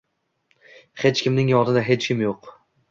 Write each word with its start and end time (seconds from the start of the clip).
Hech 1.03 1.23
kimning 1.27 1.55
yonida 1.55 1.87
hech 1.91 2.11
kim 2.11 2.27
yo'q. 2.29 2.55